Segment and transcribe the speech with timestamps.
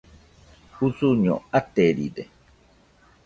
[0.87, 2.23] Usuño ateride